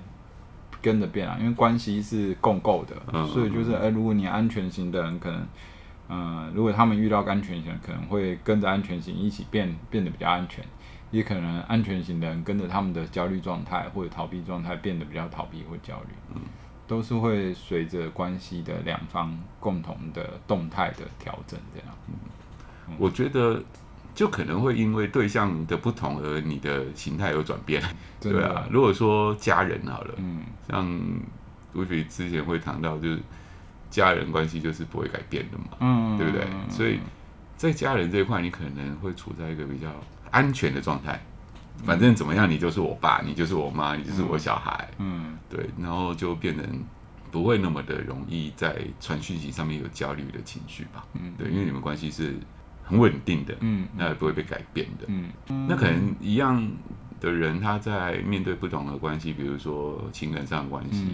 [0.82, 5.48] 跟着变啊，因为关系是共构的，所以就是，哎，如果你安全型的人可能，
[6.10, 10.66] 嗯，如果他们遇到安全型，可能会跟着安全型一起变，变得比较安全。
[11.12, 16.42] 也可能安全型的人跟着他们的焦虑状态或者逃避状态变得比较逃避或焦虑，嗯，
[16.86, 21.90] 都是会随着关系的两方共同的动态的调整这样。
[22.88, 23.60] 嗯，我觉得
[24.14, 27.82] 就可能会因为对象的不同而你的形态有转变，
[28.22, 28.68] 的对啊。
[28.70, 30.88] 如果说家人好了，嗯，像
[31.74, 33.20] Vivi 之前会谈到，就是
[33.90, 36.46] 家人关系就是不会改变的嘛，嗯，对不对？
[36.70, 37.00] 所以
[37.58, 39.90] 在家人这一块，你可能会处在一个比较。
[40.32, 41.20] 安全的状态，
[41.84, 46.64] 反正怎么样，你就是我爸，你就是我妈，你就是我小孩，嗯，对，然后就变成
[47.32, 52.36] 不会那么的容易在传讯息上面有焦虑的情绪吧，嗯，对，因为你们关系是
[52.84, 55.32] 很稳定的，嗯，那也不会被改变的，嗯，
[55.68, 56.64] 那可能一样
[57.20, 61.08] 的人他在面对不同的关系，比如说情感上的关系，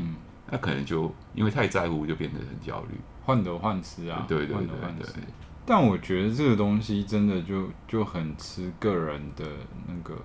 [0.49, 5.23] 那可能就因为太在乎，就变得很焦虑，患得患失啊，对对对对。
[5.65, 9.45] 但我觉得这个东西真的就就很吃个人的
[9.87, 10.15] 那个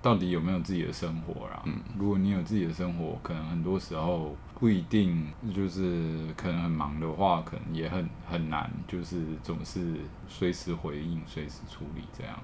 [0.00, 1.62] 到底有没有自己的生活啦。
[1.66, 12.34] 嗯，如果你有自己的生活，可能很多时候不一定就是可能很忙的话，可能也很很难，就是总是随时回应、随时处理这样。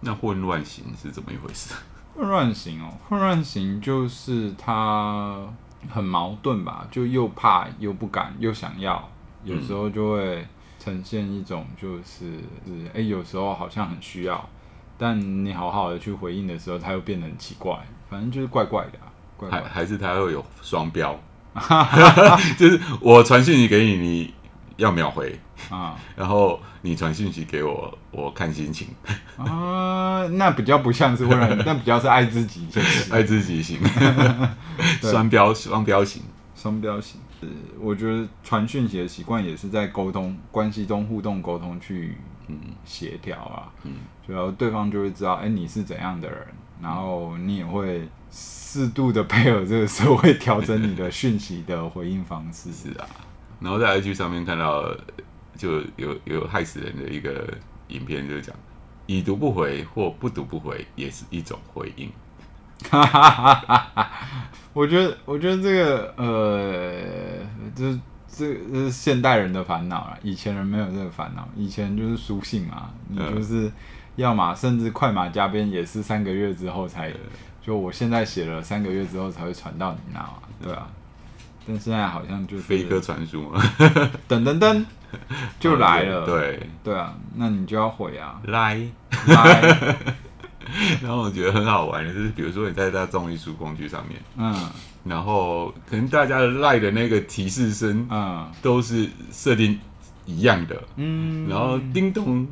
[0.00, 1.74] 那混乱型是怎么一回事？
[2.14, 5.46] 混乱型哦，混乱型就是他
[5.88, 9.08] 很矛盾吧，就又怕又不敢又想要，
[9.44, 10.46] 有时候就会。
[10.84, 14.48] 呈现一种就是是哎、欸，有时候好像很需要，
[14.98, 17.78] 但你好好的去回应的时候，他又变得很奇怪，
[18.10, 19.06] 反正就是怪怪的、啊。
[19.36, 21.16] 怪怪的还还是他会有双标，
[22.58, 24.34] 就是我传讯息给你，你
[24.82, 25.38] 要秒回。
[25.70, 28.88] 啊， 然后你传讯息给我，我看心情。
[29.36, 32.66] 啊，那比较不像是为了， 那比较是爱自己，
[33.10, 33.78] 爱自己型，
[35.00, 36.22] 双标双标型，
[36.54, 37.20] 双标型。
[37.80, 42.16] 我觉得传讯息的习惯也是在沟通关系中互动沟通去
[42.46, 43.94] 嗯协调啊，嗯，
[44.28, 46.38] 然后对方就会知道，哎，你是怎样的人，
[46.80, 52.70] 然后你也会适度的配合这个社会调整你的讯息的回应方式。
[52.72, 53.06] 是啊，
[53.62, 54.84] 然后在 IG 上面看到
[55.56, 57.48] 就有有害死人的一个
[57.88, 58.54] 影片，就是讲
[59.06, 62.10] 已读不回或不读不回也是一种回应。
[62.90, 64.10] 哈哈哈哈哈！
[64.72, 67.46] 我觉得，我觉得这个，呃，
[67.76, 67.92] 这
[68.26, 70.18] 这这是现代人的烦恼了。
[70.22, 73.70] 以前人没有这个烦恼，以前就是书信嘛，你就是
[74.16, 77.12] 要么甚至快马加鞭，也是三个月之后才，
[77.60, 80.88] 就我现在写了三个月之后才会传到你那嘛，对吧？
[81.66, 83.62] 但现在好像就是飞鸽传书嘛，
[84.28, 84.84] 噔噔噔
[85.60, 86.94] 就来了，对对。
[86.94, 88.80] 啊，那你就要回啊，来。
[89.26, 89.96] 来。
[91.02, 94.54] 然后我觉得很好玩的，就是比如说你在大众艺术工具上面，嗯，
[95.04, 99.78] 然后可能大家的赖的那个提示声，嗯，都是设定
[100.24, 102.46] 一样的，嗯，然后叮咚，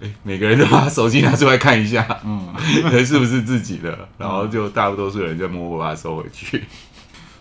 [0.00, 2.52] 欸，每个人都把手机拿出来看一下，嗯，
[3.04, 4.08] 是不是自己的？
[4.16, 6.64] 然后就大多数人就默默把它收回去。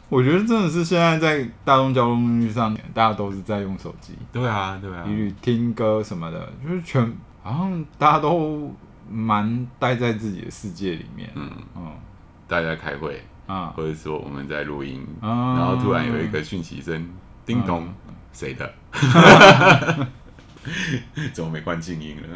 [0.09, 4.13] 我觉得真的是现在在大众交通工具上，大家都是在用手机。
[4.31, 8.73] 对啊，对啊，比如听歌什么的，就是全好像大家都
[9.07, 11.29] 蛮待在自己的世界里面。
[11.35, 11.91] 嗯嗯，
[12.47, 17.07] 大家在开会啊，或者说我们在录音，然后突然有一个讯息声，
[17.45, 17.87] 叮咚，
[18.33, 18.73] 谁的？
[21.33, 22.27] 怎么没关静音了？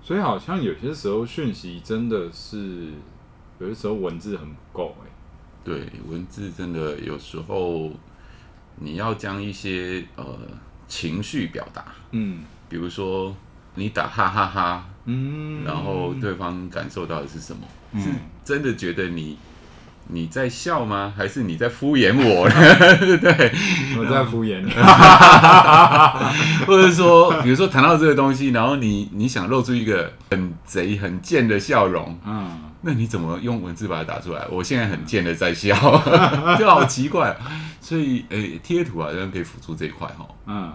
[0.00, 2.92] 所以好像有些时候讯息真的是，
[3.58, 5.10] 有些时候文字很不够哎。
[5.66, 7.90] 对，文字真的有时候
[8.76, 10.24] 你要将一些呃
[10.86, 13.34] 情绪表达，嗯，比如说
[13.74, 17.62] 你打哈哈哈，嗯，然后对方感受到的是什么？
[17.94, 18.08] 嗯，是
[18.44, 19.36] 真的觉得你
[20.06, 21.12] 你在笑吗？
[21.16, 22.54] 还是你在敷衍我呢？
[23.18, 23.52] 对，
[23.98, 24.70] 我在敷衍你，
[26.64, 32.62] 或者说，比如说谈到这个东西，然后你你想露出一个很贼很贱的笑容，嗯。
[32.88, 34.46] 那你怎么用文字把它打出来？
[34.48, 35.74] 我现在很贱的在笑，
[36.56, 37.36] 就好奇怪。
[37.80, 40.24] 所以，诶、欸，贴图好像可以辅助这一块哈。
[40.46, 40.72] 嗯，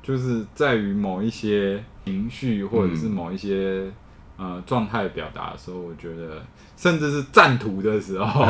[0.00, 3.90] 就是在于某一些情绪或者是某一些、
[4.38, 6.40] 嗯、呃状态表达的时候，我觉得，
[6.76, 8.46] 甚至是赞图的时候，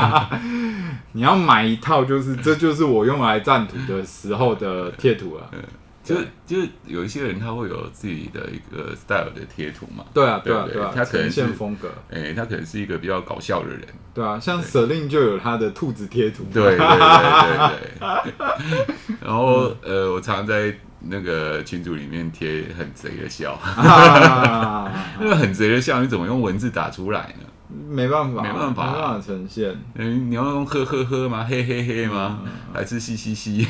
[1.12, 5.48] 你要买一套，就是这就是我用来赞图的时候的贴图啊。
[6.06, 13.82] 就是就是有一些人他会有自己的一个 style 的贴图嘛，对啊，对啊，对啊，他可能是风格，哎，他可能是一个比较搞笑的人，
[14.14, 16.86] 对啊，像 Celine 就有他的兔子贴图，对对对
[17.58, 23.58] 对对， 然后呃，我常常在那个群组里面贴很贼的笑，
[25.18, 27.44] 那个很贼的笑，你怎么用文字打出来呢？
[27.88, 29.74] 没办法，没办法，没办法呈现。
[29.96, 31.44] 嗯，你要用呵呵呵吗？
[31.48, 32.38] 嘿嘿嘿吗？
[32.72, 33.66] 还是嘻嘻嘻？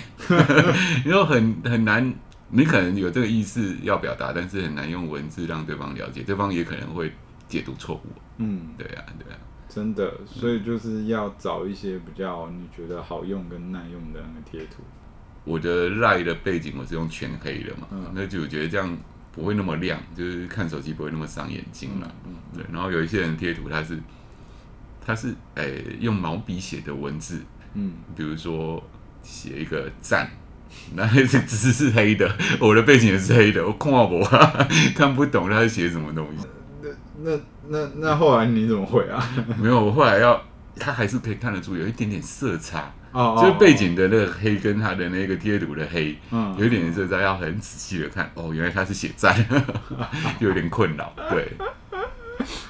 [1.05, 2.15] 你要很很难。
[2.49, 7.13] 你可能有这个意思要表达，但是很难用文字让对方了解，对方也可能会
[7.49, 8.07] 解读错误。
[8.39, 14.83] 嗯，对啊，对啊，真的，所以就是要找一些比较你觉得好用跟耐用的那个贴图。
[15.45, 18.97] 我的 LINE 的背景我是用全黑的嘛，嗯、那就我觉得这样
[19.33, 22.15] 不会那么亮，就是看手机不会那么伤眼睛了。
[22.25, 22.67] 嗯，嗯对。
[22.73, 23.99] 然后有一些人贴图，他是
[25.05, 27.43] 他是诶、欸、用毛笔写的文字，
[27.75, 28.83] 嗯，比如说
[29.23, 30.31] 写一个赞。
[30.95, 34.23] 那是只是黑的，我的背景也是黑的，我看不
[34.97, 36.47] 看不懂他在写什么东西。
[36.83, 39.29] 那那那那后来你怎么会啊？
[39.61, 40.41] 没有，我后来要
[40.79, 48.31] 他还是可以看得出有一点点色差，哦，就是背景的那个黑跟他的那个贴图的黑，嗯，有一点点色差，要很仔细的看。
[48.35, 49.35] 哦，原来他是写赞，
[50.39, 51.13] 就有点困扰。
[51.31, 51.53] 对，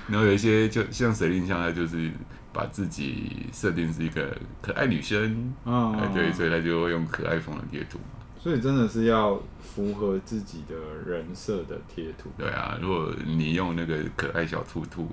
[0.09, 2.11] 然后有一些就像谁印象，他就是。
[2.57, 7.99] 把自己设定是一个可爱女生，嗯，对，所以他就会用可爱风的贴图。
[8.41, 10.75] 所以真的是要符合自己的
[11.07, 12.31] 人设的贴图。
[12.39, 15.07] 对啊，如果你用那个可爱小兔兔，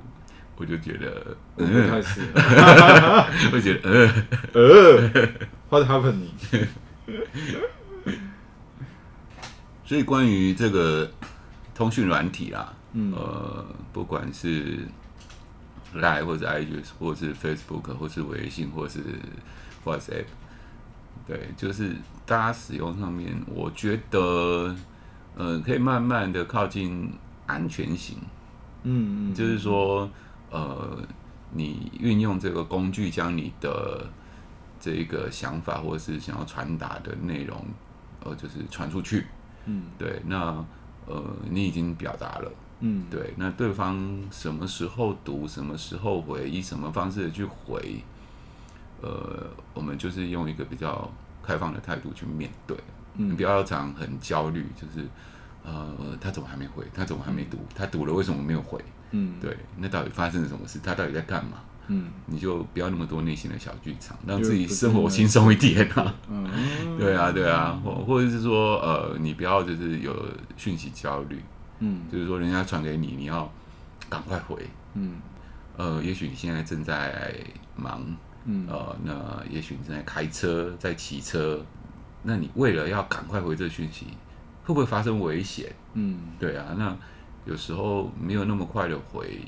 [0.56, 2.40] 我就觉得不太适合。
[3.52, 4.10] 会觉得
[4.54, 5.30] 呃呃
[5.70, 6.68] ，What happening？
[9.84, 11.12] 所以关于这个
[11.76, 14.88] 通讯软体啊，嗯，呃，不管是。
[15.96, 19.00] Line 或者 IG 或是 Facebook 或是微信或是
[19.86, 20.26] WhatsApp，
[21.28, 24.76] 对，就是大家使用上面，我觉得，
[25.36, 27.12] 呃，可以慢慢的靠近
[27.46, 28.18] 安全型。
[28.84, 30.10] 嗯嗯，就是说，
[30.50, 30.98] 呃，
[31.52, 34.06] 你运用这个工具，将你的
[34.80, 37.66] 这个想法或是想要传达的内容，
[38.24, 39.28] 呃，就是传出去。
[39.66, 40.66] 嗯，对，那
[41.06, 42.52] 呃，你已经表达了。
[42.86, 48.04] 嗯，对，那对方什么时候读，什么时候回，以什么方式去回，
[49.02, 51.10] 呃，我们就是用一个比较
[51.42, 52.76] 开放的态度去面对，
[53.16, 55.08] 嗯，你不要常很焦虑，就是
[55.64, 56.84] 呃，他怎么还没回？
[56.94, 57.58] 他怎么还没读？
[57.74, 58.84] 他读了为什么没有回？
[59.12, 60.80] 嗯，对，那到底发生了什么事？
[60.84, 61.60] 他到底在干嘛？
[61.88, 66.16] 嗯，你就不要那么多内心的小剧场，让自己生活轻松一点啊。
[66.30, 70.14] 嗯，对啊，对啊，或或者是说，呃，你不要就是有
[70.58, 71.42] 讯息焦虑。
[71.86, 73.52] 嗯，就是说，人家传给你，你要
[74.10, 74.66] 赶快回。
[74.94, 75.20] 嗯，
[75.76, 77.36] 呃，也许你现在正在
[77.76, 78.02] 忙，
[78.46, 81.62] 嗯，呃，那也许你正在开车，在骑车，
[82.22, 84.06] 那你为了要赶快回这讯息，
[84.64, 85.76] 会不会发生危险？
[85.94, 86.96] 嗯，对啊，那
[87.44, 89.42] 有时候没有那么快的回，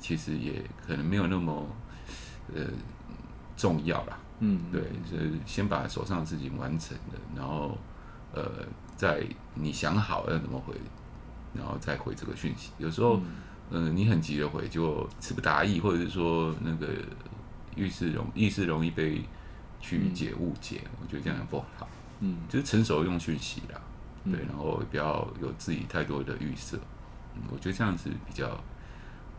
[0.00, 1.64] 其实也可能没有那么
[2.52, 2.64] 呃
[3.56, 4.18] 重要啦。
[4.40, 7.78] 嗯，对，所以先把手上的事情完成了，然后
[8.34, 8.66] 呃，
[8.96, 9.24] 在
[9.54, 10.74] 你想好要怎么回。
[11.54, 13.20] 然后再回这个讯息，有时候，
[13.70, 16.86] 嗯、呃，你很急的回就词不达意，或者是说那个
[17.76, 19.22] 遇事容遇事容易被
[19.80, 21.88] 曲解误解，嗯、我觉得这样不好。
[22.20, 23.80] 嗯，就是成熟用讯息啦，
[24.24, 26.78] 嗯、对，然后不要有自己太多的预设。
[27.50, 28.60] 我觉得这样子比较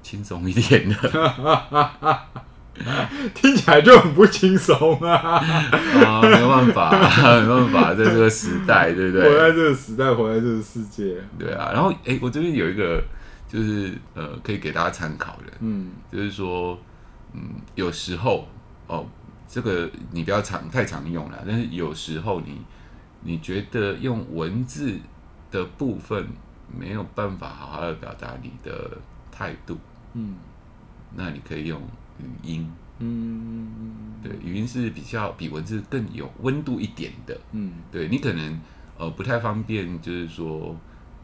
[0.02, 2.28] 轻松一点的。
[3.36, 5.14] 听起来就很不轻松啊！
[5.14, 6.90] 啊，没有办法，
[7.42, 9.30] 没办法，在这个时代，对不对？
[9.30, 11.72] 活在这个时代，活在这个世界，对啊。
[11.74, 13.04] 然后，哎、欸，我这边有一个，
[13.48, 16.80] 就是呃，可以给大家参考的，嗯，就是说，
[17.34, 17.42] 嗯，
[17.76, 18.48] 有时候
[18.88, 19.06] 哦，
[19.48, 22.62] 这个你不要常太常用了，但是有时候你
[23.22, 24.98] 你觉得用文字
[25.52, 26.26] 的部分
[26.74, 28.98] 没有办法好好的表达你的
[29.30, 29.78] 态度，
[30.14, 30.36] 嗯，
[31.16, 31.80] 那你可以用。
[32.22, 33.68] 语音，嗯，
[34.24, 38.60] 对，语音是比较比文字更有温度一点的，嗯，对你可能
[38.98, 40.76] 呃不太方便，就是说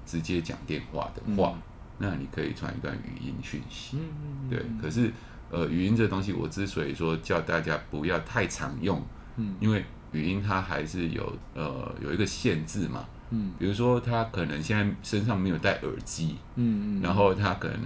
[0.05, 1.61] 直接讲电话的话，嗯、
[1.99, 4.65] 那你可以传一段语音讯息，嗯，对。
[4.81, 5.11] 可是
[5.49, 9.01] 呃，语音这东西，我之所以说叫大家不要太常用，
[9.37, 13.05] 嗯，因为语音它还是有呃有一个限制嘛。
[13.29, 17.77] 嗯，比如说他可能现在身上没有戴耳机，嗯嗯，然后他可能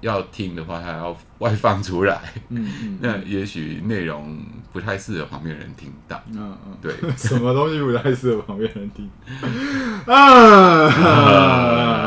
[0.00, 4.36] 要听的话，他要外放出来，嗯嗯， 那也许内容
[4.72, 9.08] 不太适合旁边人听到，嗯嗯，对， 什么东西不太适合旁边人听？
[10.12, 10.88] 啊，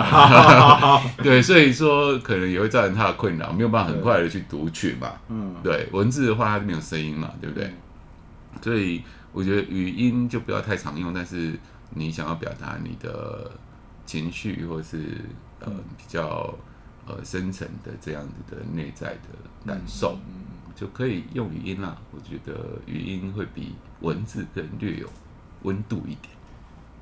[0.04, 7.74] 好好好，对，所以说可能也会造成他的困扰，没有办法很快的去读取嘛，嗯，对，文字的话它是没有声音嘛，对不对？
[8.62, 9.02] 所以
[9.32, 11.58] 我觉得语音就不要太常用，但是。
[11.92, 13.52] 你想要表达你的
[14.06, 15.22] 情绪，或是
[15.60, 16.54] 呃比较
[17.08, 19.30] 呃深层的这样子的内在的
[19.66, 20.18] 感受，
[20.76, 21.98] 就可以用语音啦。
[22.12, 25.10] 我觉得语音会比文字更略有
[25.64, 26.30] 温度一点。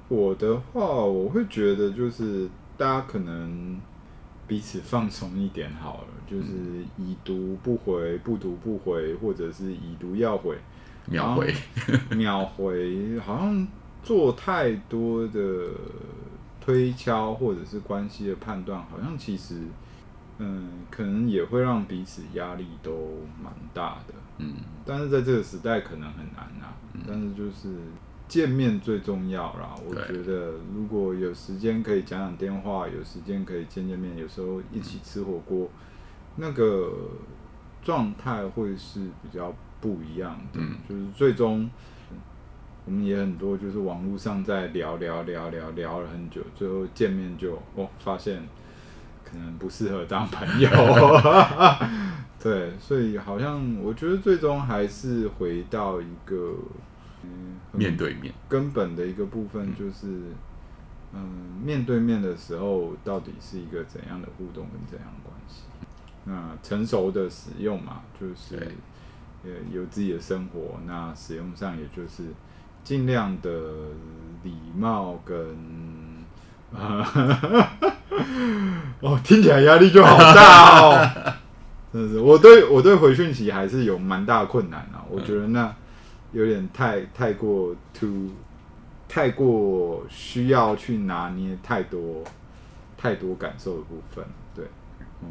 [0.08, 3.80] 我的话，我会觉得就是大家可能
[4.48, 10.58] 彼此放松一点好了，就是已读不回，不读不回，或者是已读要回，
[11.10, 11.54] 秒回，
[12.12, 13.68] 秒回，好像。
[14.08, 15.68] 做太多的
[16.62, 19.64] 推敲或者是关系的判断，好像其实，
[20.38, 24.14] 嗯，可能也会让彼此压力都蛮大的。
[24.38, 24.53] 嗯，
[24.86, 26.74] 但是在这个时代可能很难啊。
[26.93, 27.76] 嗯，但是就是
[28.30, 29.76] 见面最重要啦。
[29.86, 35.68] 我觉得如果有时间可以讲讲电话，有时间可以见见面，有时候一起吃火锅，
[36.38, 36.93] 嗯，那个
[37.84, 40.62] 状态会是比较不一样的。
[40.62, 41.70] 嗯，就是最终。
[42.88, 48.42] 我们也很多，就是网络上在聊聊聊聊聊了很久，最后见面就哦，发现
[49.26, 50.70] 可能不适合当朋友。
[52.42, 56.56] 对，所以好像我觉得最终还是回到一个
[57.24, 60.08] 嗯面对面根本的一个部分，就是
[61.14, 65.64] 嗯面对面的时候到底是一个怎样的互动跟怎样的关系？
[66.24, 68.56] 那成熟的使用嘛，就是
[69.44, 72.24] 呃有自己的生活，那使用上也就是。
[72.84, 73.49] 尽量的
[74.43, 75.36] 礼貌跟，
[76.73, 77.03] 啊，
[79.01, 81.09] 哦，听起来压力就好大哦，
[81.91, 85.73] 真的是，我对我对回讯息还是有蛮大的困难啊，我觉得那
[86.32, 88.30] 有点太太过 too，
[89.07, 92.23] 太过需要去拿捏太多
[92.97, 94.23] 太多感受的部分，
[94.55, 94.65] 对，
[95.21, 95.30] 嗯，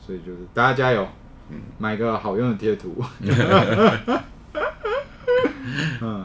[0.00, 1.06] 所以就是大家加油，
[1.50, 3.02] 嗯，买个好用的贴图，
[6.00, 6.24] 嗯。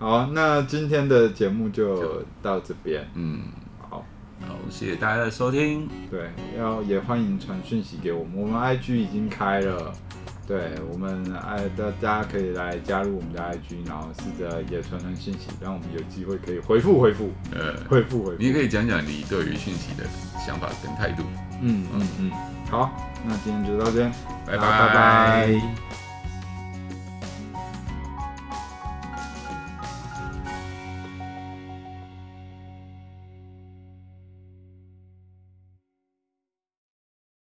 [0.00, 3.06] 好，那今天的节目就到这边。
[3.12, 3.40] 嗯，
[3.78, 4.02] 好，
[4.40, 5.86] 好，谢谢大家的收听。
[6.10, 9.92] 对，要也欢迎传讯息给我们，我们 IG 已经开了。
[10.48, 17.30] 对，我们爱大大家可以来加入我们的 IG，然后试着也传传讯息，让我们有机会可以回复回复。
[17.52, 18.36] 呃，回复回复。
[18.42, 20.04] 你可以讲讲你对于讯息的
[20.44, 21.22] 想法跟态度。
[21.60, 22.30] 嗯嗯嗯，
[22.70, 22.90] 好，
[23.28, 24.10] 那今天就到这边，
[24.46, 26.09] 拜拜拜拜。